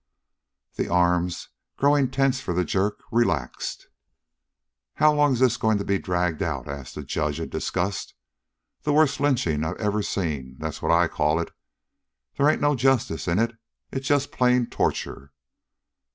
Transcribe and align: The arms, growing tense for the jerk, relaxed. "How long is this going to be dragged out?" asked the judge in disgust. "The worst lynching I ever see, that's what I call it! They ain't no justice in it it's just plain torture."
The 0.77 0.89
arms, 0.89 1.49
growing 1.77 2.09
tense 2.09 2.39
for 2.41 2.55
the 2.55 2.65
jerk, 2.65 3.03
relaxed. 3.11 3.85
"How 4.95 5.13
long 5.13 5.33
is 5.33 5.39
this 5.39 5.57
going 5.57 5.77
to 5.77 5.85
be 5.85 5.99
dragged 5.99 6.41
out?" 6.41 6.67
asked 6.67 6.95
the 6.95 7.03
judge 7.03 7.39
in 7.39 7.49
disgust. 7.49 8.15
"The 8.81 8.93
worst 8.93 9.19
lynching 9.19 9.63
I 9.63 9.73
ever 9.77 10.01
see, 10.01 10.55
that's 10.57 10.81
what 10.81 10.91
I 10.91 11.07
call 11.07 11.39
it! 11.39 11.51
They 12.35 12.51
ain't 12.51 12.61
no 12.61 12.73
justice 12.73 13.27
in 13.27 13.37
it 13.37 13.51
it's 13.91 14.07
just 14.07 14.31
plain 14.31 14.65
torture." 14.65 15.33